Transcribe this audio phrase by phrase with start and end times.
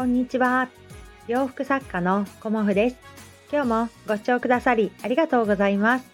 [0.00, 0.70] こんにちは。
[1.28, 2.96] 洋服作家のコモフです。
[3.52, 6.06] 今日もご視聴くださりありがとうございます。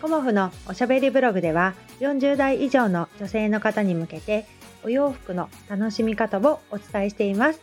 [0.00, 4.46] コモフのおしゃべりブログでは40代以上の女性の方に向けて
[4.84, 7.60] お洋服の楽しみ方をお伝えしています。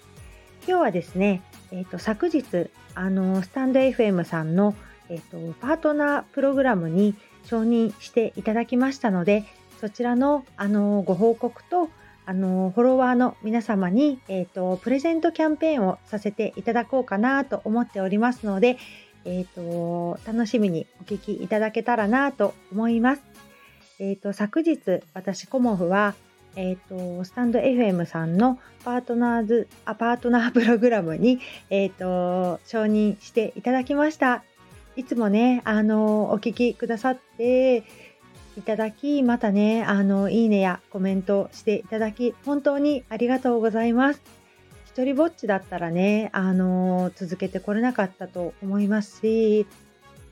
[0.68, 1.42] 今日はですね、
[1.72, 4.76] えっ、ー、と昨日あのスタンド FM さんの
[5.08, 9.46] えっ、ー、とパートナープログラムに承認していただきましたので、
[9.80, 11.88] そちらのあのご報告と
[12.26, 18.78] あのフォロワーの皆様に、えーと、プレゼントキャンペーンをさせていただこうかなと思っておりますので、
[19.26, 23.22] えーと、楽しみにお聞きいただけたらなと思います。
[24.00, 26.16] えーと、昨日私コモフは、
[26.56, 34.44] えー、とスタンド FM さんのパートナーズあパートナープログラムに、えー、と承認していただきました。
[34.96, 37.84] いつもねあのお聞きくださって
[38.58, 44.22] いただき、またね、あの、いいねやコメントしていただき、本当にありがとうございます。
[44.86, 49.66] 一人ぼっちだったらね、あの、続けてこれなかったと思いますし、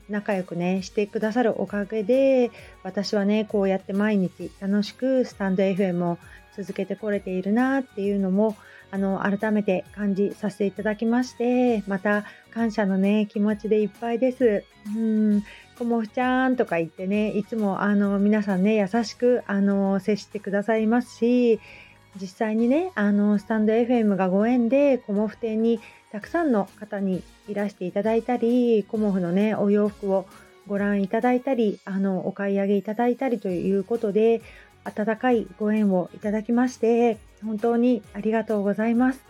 [0.08, 2.52] 仲良くね、してくださるおかげで、
[2.84, 6.18] 私はね、こうやって毎日楽しくスタンド FM を
[6.56, 8.56] 続けてこれているなっていうのも、
[8.92, 14.64] あの、改めて感じさせていただきまして、また感謝のね、気持ちでいっぱいです。
[14.94, 15.42] うん、
[15.82, 21.58] こもふちゃんとか言ってね、いつもあの皆さんね、優しくあの接してくださいますし、
[22.20, 25.80] 実際にね、あのスタンド FM がご縁で、コモフ店に
[26.12, 30.26] たくさんの方にいらしていただいたり、コモフのね、お洋服を
[30.68, 34.40] ご覧いただいたり、あの、お買い上げいただいたりということで、
[34.84, 39.20] 温かいご縁をいただきまして、本当にありがとうございます。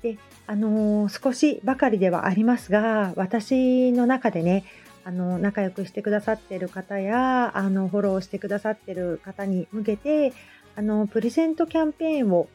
[0.00, 0.16] で、
[0.46, 4.62] あのー、少しばかりではありますが、私の中でね、
[5.04, 10.32] あの仲良くしてくださってる方やあのフォローしてくださってる方に向けて
[10.76, 12.48] あのプレゼントキャンペーンを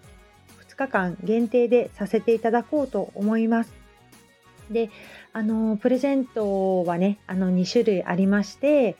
[0.67, 3.73] 2日間限定でさせていただこうと思います。
[4.71, 4.89] で
[5.33, 8.97] あのプレゼントはねあの2種類ありまして、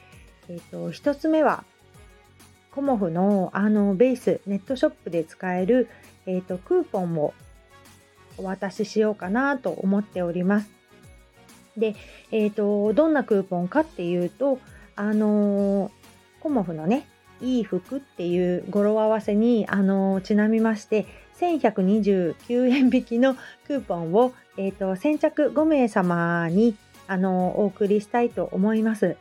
[0.48, 1.66] えーと、1つ目は
[2.72, 5.90] コモフのあのベースネットショップで使える、
[6.26, 7.34] えーとクーポンを
[8.38, 10.77] お渡ししようかなと思っております。
[11.78, 11.96] で、
[12.32, 14.60] えーと、どんなクーポンかっていうと、
[14.96, 15.92] あのー、
[16.42, 17.08] コモフのね、
[17.40, 21.06] いい服っていう語呂合わせに、あのー、ちなみまして、
[21.40, 23.36] 1129円引きの
[23.68, 26.76] クーポンを、えーと、先着5名様に、
[27.08, 29.16] あの、お送りしたいと思います。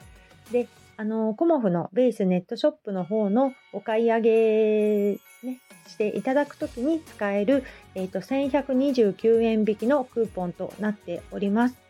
[0.51, 0.67] で、
[0.99, 11.86] あのコモフのベースネットショップの方のお買い上げ、ね、していただくときに使える、えーと、1129円引きのクーポンとなっております。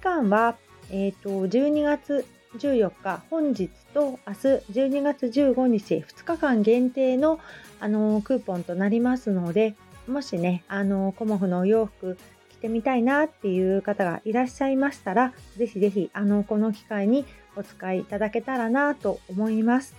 [0.00, 0.56] 期間は、
[0.90, 2.24] えーと、12月
[2.56, 7.38] 14日本日と明日12月15日2日間限定の
[7.80, 9.74] あのクーポンとなりますので
[10.06, 12.16] もしねあのコモフのお洋服
[12.48, 19.94] 着てみたいなっていう方がいらっしゃいましたらぜひぜひあのこの機会にお使いいただけたらなと思います。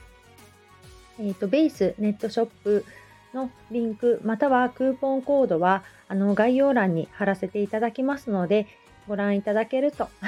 [1.20, 2.86] えーと、ベースネットショップ
[3.34, 8.68] のリンクまたはクーポンコードはあの概要欄に貼らせていただきますので
[9.08, 10.10] ご覧いただけると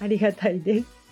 [0.00, 1.02] ありがたいです。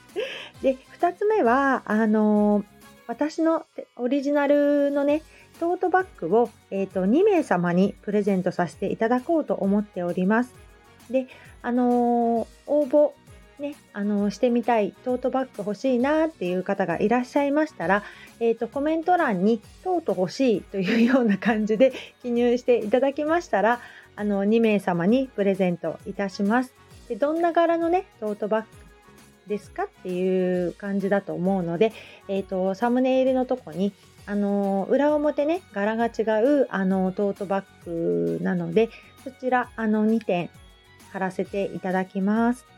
[0.63, 2.65] で、2つ目は、あの、
[3.07, 3.65] 私の
[3.97, 5.23] オリジナルのね、
[5.59, 10.55] トートバッグを、えーと、2名様にプレゼントさせていただこうと思っております。
[11.11, 11.27] で、
[11.63, 13.13] あのー、応募
[13.61, 18.03] ね、あのしてみたいトートバッグ欲しいなっていう方がいらっしゃいましたら、
[18.41, 23.81] えーと、コメント欄にトート欲しいというような感じで 記入していただきましたら
[24.17, 26.75] あの2名様にプレゼントいたします。
[27.09, 28.69] でどんな柄のねトートバッグ
[29.47, 31.93] ですかっていう感じだと思うので、
[32.29, 33.93] えーと、サムネイルのとこに
[34.27, 38.91] あの裏表ね柄が違うあのトートバッグなので
[39.25, 40.51] そちらあの2点
[41.13, 42.70] 貼らせていただきます。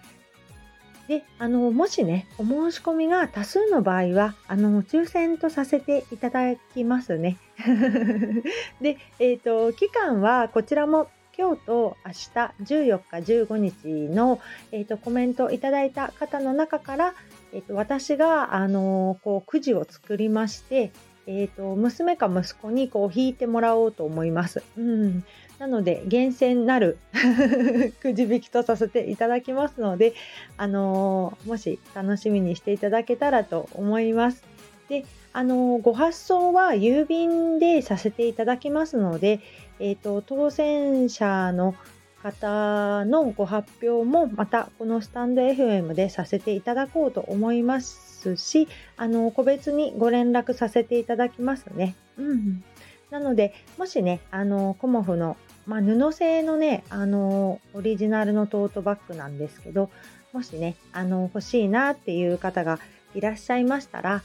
[1.09, 7.39] であのもしねお申し込みが多数の場合はあの抽選とさせていただきますね。
[8.81, 12.19] で、えーと期間はこちらも今日と明日
[12.63, 14.39] 14日15日の、
[14.71, 17.15] えーと、コメントいただいた方の中から、
[17.55, 20.93] えーと、私が、あの、こうくじを作りまして、
[21.27, 24.63] えーと、娘か息子にこう引いてもらおうと思います。
[24.77, 25.25] うん、
[25.59, 26.99] なので厳選なる
[28.03, 30.15] くじ引きとさせていただきますので、
[30.57, 34.43] あのー、もし楽しみにしていただけたらと思います。
[34.89, 39.41] であのご発送は郵便でさせていただきますので、
[39.79, 41.75] えーと、当選者の
[42.23, 51.97] 方のご発表もまたこのスタンド FM でさせていただこうと思いますしあの個別にご連絡させていただきますね。
[52.17, 52.65] うん、
[53.11, 55.37] なのでもしねあのコモフの
[55.67, 59.91] まあ、布製のね、あのオリジナルのトートバッグなんですけど、
[60.33, 62.79] もしね、あの欲しいなっていう方が
[63.15, 64.23] いらっしゃいましたら、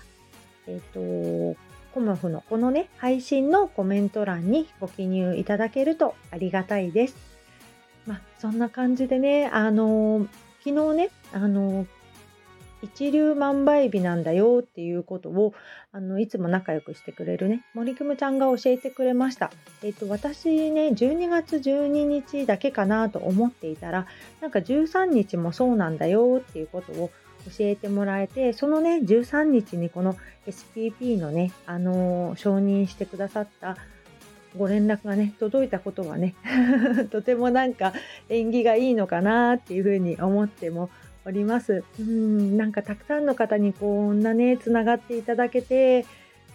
[0.66, 1.60] えっ、ー、と、
[1.94, 7.37] コモフのこのね、配信のコメント欄にご記入いただけるとありがたいです。
[8.08, 10.28] まあ、そんな感じでね、あの
[10.64, 11.86] 昨日ね、あの
[12.82, 15.54] 一粒万倍日なんだよっていうことを
[15.92, 19.52] あのいつも仲良くしてくれるね森久ちゃんが教えてくれました。
[19.84, 24.06] えっ、と私ね12月12日だけかなと思っていたら
[24.42, 27.10] なんか13日もそうなんだよっていうことを
[27.46, 30.16] 教えてもらえてそのね13日にこの
[30.46, 33.78] SPP のねあの、承認してくださった
[34.58, 36.36] ご連絡がね届いたことはね
[37.12, 37.94] とてもなんか
[38.30, 40.90] 縁起がいいのかなっていうふうに思っても
[41.26, 41.84] おります。
[42.00, 46.06] うんなんかたくさんの方にこんなねつながっていただけて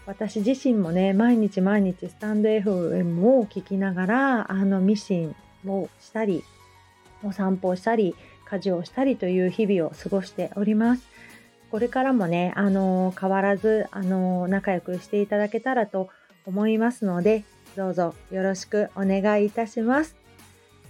[0.06, 6.42] 私自身もね毎日毎日スタンド FM を聞きながらあのミシンをしたり
[7.22, 8.14] お散歩をしたり
[8.46, 11.12] 家事をしたりという日々を過ごしております。
[11.72, 16.10] これからもね、あの変わらず、あの仲良くしていただけたらと
[16.44, 17.44] 思いますので、
[17.76, 20.16] どうぞよろしくお願いいたします。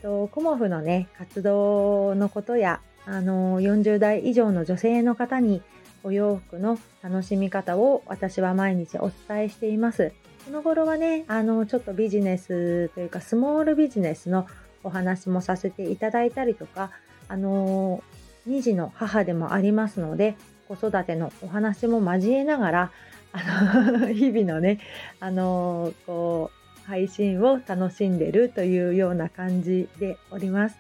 [0.02, 5.62] とコモフのね、活動のことやあの40代以上の女性の方に
[6.05, 10.12] お洋服の楽しみ方を私は毎日お伝えしています。
[10.44, 14.49] この頃はね、あの、ちょっとビジネスというか、スモールビジネスの
[14.82, 16.90] お話もさせていただいたりとか、
[17.29, 18.02] あの、
[18.49, 20.37] 2児の母でもありますので、
[20.69, 22.93] 子育てのお話も交えながら、
[23.32, 24.81] あの 日々のね、
[25.20, 30.76] あのこう、配信を楽しんでるというような感じでおります。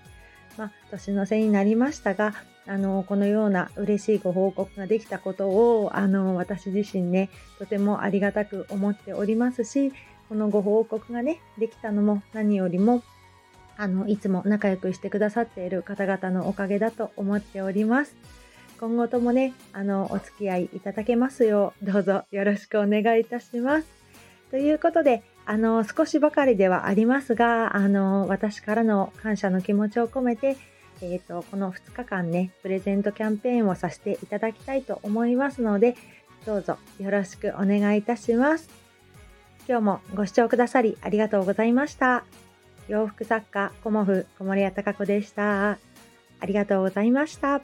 [0.58, 2.34] まあ、年の瀬になりましたが、
[2.66, 7.28] あのこのような嬉しいご報告ができたことをあの私自身ね
[7.58, 9.92] とてもありがたく思っておりますし
[10.28, 13.02] このご報告がねできたのも何よりも
[13.76, 18.14] あのいつも仲良くしてくださっている方々のおかげだと思っております
[18.78, 23.88] 今後ともねあのお付き合いいただけますようどうぞよろしくお願いいたします
[24.50, 30.56] ということであの、少しばかりではありますが、あの、私からの感謝の気持ちを込めて、
[31.00, 35.96] えっ、ー、と、この2日間ね、プレゼントキャンペーンをさせていただきたいと思いますので、
[36.46, 38.68] どうぞよろしくお願いいたします。
[39.68, 42.24] 今日もご視聴くださりありがとうございました。
[42.88, 45.70] 洋服作家、コモフ、小森屋隆子でした。
[45.70, 47.62] ありがとうございました。